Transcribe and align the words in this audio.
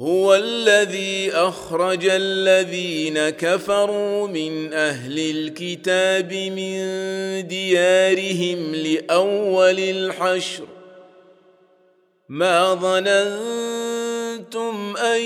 هو 0.00 0.34
الذي 0.34 1.32
اخرج 1.32 2.06
الذين 2.10 3.28
كفروا 3.30 4.28
من 4.28 4.72
اهل 4.72 5.18
الكتاب 5.30 6.32
من 6.34 6.76
ديارهم 7.48 8.74
لاول 8.74 9.80
الحشر 9.80 10.64
ما 12.28 12.74
ظننتم 12.74 14.96
ان 14.96 15.20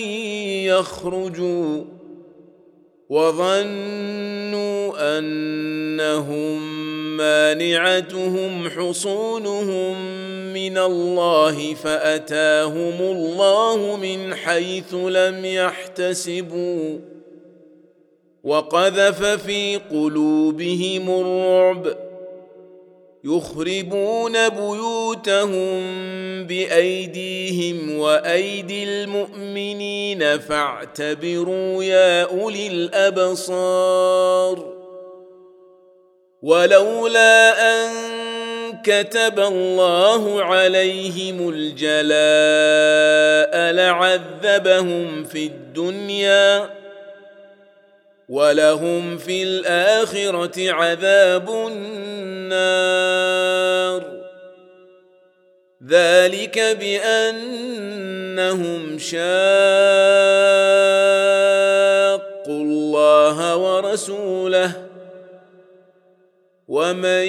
يخرجوا 0.68 1.84
وظنوا 3.08 5.18
انهم 5.18 6.76
مانعتهم 7.16 8.68
حصونهم 8.70 9.94
من 10.58 10.78
الله 10.78 11.74
فاتاهم 11.74 12.96
الله 13.00 13.96
من 14.02 14.34
حيث 14.34 14.94
لم 14.94 15.44
يحتسبوا 15.44 16.98
وقذف 18.44 19.22
في 19.24 19.80
قلوبهم 19.90 21.10
الرعب 21.10 21.88
يخربون 23.24 24.48
بيوتهم 24.48 25.80
بايديهم 26.46 27.98
وايدي 27.98 28.84
المؤمنين 28.84 30.38
فاعتبروا 30.38 31.84
يا 31.84 32.22
اولي 32.22 32.66
الابصار 32.66 34.78
ولولا 36.42 37.54
ان 37.60 38.07
كتب 38.88 39.38
الله 39.40 40.44
عليهم 40.44 41.48
الجلاء 41.54 43.72
لعذبهم 43.72 45.24
في 45.24 45.46
الدنيا 45.46 46.70
ولهم 48.28 49.18
في 49.18 49.42
الاخره 49.42 50.72
عذاب 50.72 51.48
النار 51.50 54.18
ذلك 55.88 56.58
بانهم 56.58 58.98
شاقوا 58.98 59.28
الله 62.48 63.56
ورسوله 63.56 64.72
ومن 66.68 67.28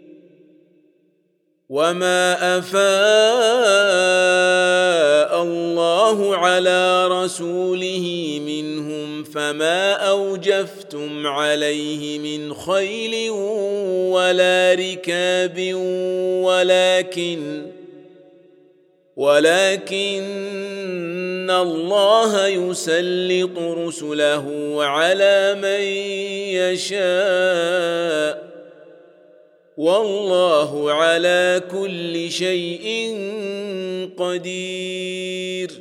وما 1.71 2.57
افاء 2.57 2.81
الله 5.43 6.37
على 6.37 7.07
رسوله 7.07 8.39
منهم 8.45 9.23
فما 9.23 9.91
اوجفتم 9.93 11.27
عليه 11.27 12.19
من 12.19 12.53
خيل 12.53 13.29
ولا 14.11 14.75
ركاب 14.79 15.73
ولكن 16.43 17.65
ولكن 19.17 21.47
الله 21.51 22.47
يسلط 22.47 23.57
رسله 23.57 24.75
على 24.79 25.55
من 25.61 25.81
يشاء 26.63 28.20
والله 29.77 30.91
على 30.91 31.63
كل 31.71 32.31
شيء 32.31 32.81
قدير 34.17 35.71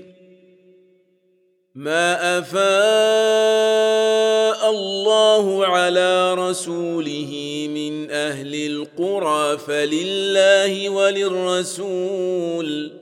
ما 1.74 2.38
افاء 2.38 4.70
الله 4.70 5.66
على 5.66 6.34
رسوله 6.34 7.32
من 7.74 8.10
اهل 8.10 8.54
القرى 8.66 9.58
فلله 9.58 10.88
وللرسول 10.88 12.99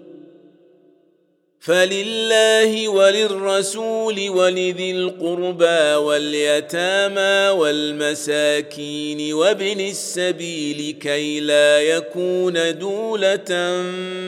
فلله 1.69 2.89
وللرسول 2.89 4.31
ولذي 4.31 4.91
القربى 4.91 5.95
واليتامى 6.05 7.59
والمساكين 7.61 9.33
وابن 9.33 9.81
السبيل 9.81 10.97
كي 11.01 11.41
لا 11.41 11.81
يكون 11.81 12.79
دوله 12.79 13.81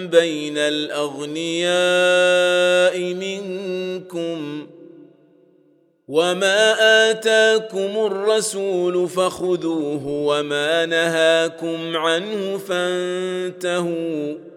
بين 0.07 0.59
الاغنياء 0.59 2.99
منكم 3.01 4.67
وما 6.09 6.75
اتاكم 7.11 8.07
الرسول 8.07 9.09
فخذوه 9.09 10.07
وما 10.07 10.87
نهاكم 10.87 11.97
عنه 11.97 12.59
فانتهوا 12.59 14.50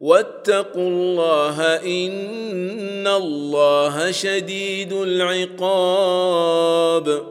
واتقوا 0.00 0.88
الله 0.88 1.76
ان 1.82 3.06
الله 3.06 4.10
شديد 4.10 4.92
العقاب 4.92 7.26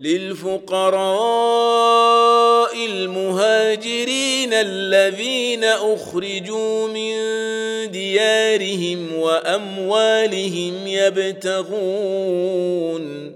للفقراء 0.00 2.86
المهاجرين 2.86 4.52
الذين 4.54 5.64
اخرجوا 5.64 6.86
من 6.88 7.16
ديارهم 7.90 9.16
واموالهم 9.18 10.86
يبتغون 10.86 13.35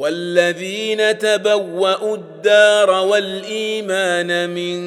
والذين 0.00 1.18
تبوأوا 1.18 2.16
الدار 2.16 2.90
والإيمان 2.90 4.50
من 4.50 4.80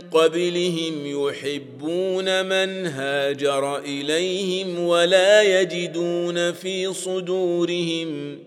قبلهم 0.00 1.02
يحبون 1.26 2.44
من 2.46 2.86
هاجر 2.86 3.78
إليهم 3.78 4.78
ولا 4.80 5.42
يجدون 5.60 6.52
في 6.52 6.92
صدورهم 6.92 8.38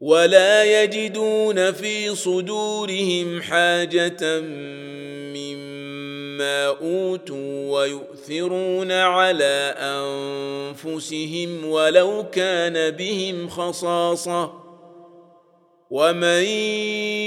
ولا 0.00 0.82
يجدون 0.82 1.72
في 1.72 2.14
صدورهم 2.14 3.42
حاجة 3.42 4.40
مما 5.34 5.73
مما 6.34 6.66
اوتوا 6.66 7.54
ويؤثرون 7.80 8.92
على 8.92 9.74
انفسهم 10.74 11.64
ولو 11.66 12.24
كان 12.32 12.90
بهم 12.90 13.48
خصاصه 13.48 14.52
ومن 15.90 16.42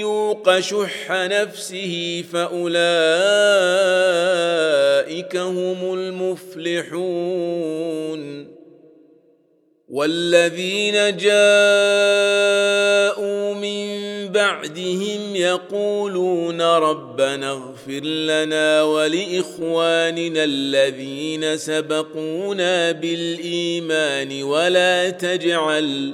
يوق 0.02 0.60
شح 0.60 1.08
نفسه 1.12 2.24
فاولئك 2.34 2.68
هم 5.36 5.94
المفلحون 5.94 8.57
والذين 9.90 11.18
جاءوا 11.18 13.54
من 13.54 13.88
بعدهم 14.32 15.36
يقولون 15.36 16.62
ربنا 16.62 17.52
اغفر 17.52 18.00
لنا 18.02 18.84
ولاخواننا 18.84 20.44
الذين 20.44 21.58
سبقونا 21.58 22.92
بالايمان 22.92 24.44
ولا 24.44 25.10
تجعل 25.10 26.14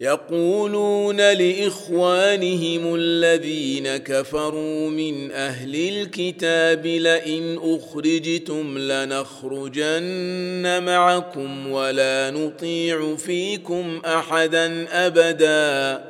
يقولون 0.00 1.16
لاخوانهم 1.16 2.94
الذين 2.98 3.96
كفروا 3.96 4.88
من 4.90 5.32
اهل 5.32 5.74
الكتاب 5.98 6.86
لئن 6.86 7.58
اخرجتم 7.62 8.78
لنخرجن 8.78 10.82
معكم 10.84 11.70
ولا 11.70 12.30
نطيع 12.30 13.16
فيكم 13.16 14.02
احدا 14.06 14.86
ابدا 15.06 16.04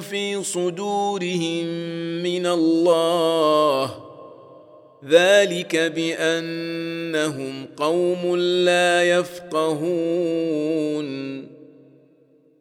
في 0.00 0.40
صدورهم 0.42 1.66
من 2.22 2.46
الله 2.46 3.98
ذلك 5.08 5.76
بانهم 5.76 7.66
قوم 7.76 8.36
لا 8.36 9.04
يفقهون 9.10 11.51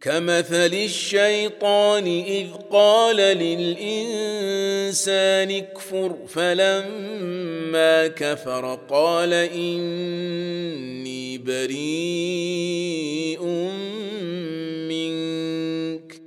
كمثل 0.00 0.54
الشيطان 0.74 2.06
اذ 2.06 2.46
قال 2.70 3.16
للانسان 3.16 5.50
اكفر 5.50 6.16
فلما 6.28 8.06
كفر 8.06 8.78
قال 8.90 9.32
اني 9.34 11.38
بريء 11.38 13.42
منك 14.92 16.20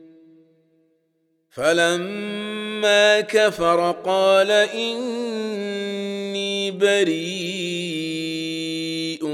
فلما 1.50 3.22
كفر 3.22 3.96
قال 4.06 4.52
اني 4.52 6.72
بريء 6.72 9.26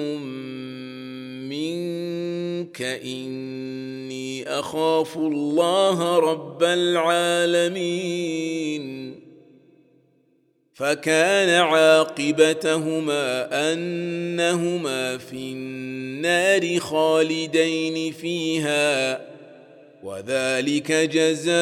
منك 1.48 2.82
إن 2.82 3.65
اخاف 4.48 5.18
الله 5.18 6.18
رب 6.20 6.64
العالمين 6.64 9.16
فكان 10.74 11.50
عاقبتهما 11.50 13.50
انهما 13.74 15.18
في 15.18 15.34
النار 15.36 16.80
خالدين 16.80 18.14
فيها 18.14 19.22
وذلك 20.04 20.92
جزاء 20.92 21.54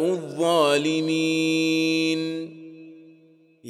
الظالمين 0.00 2.05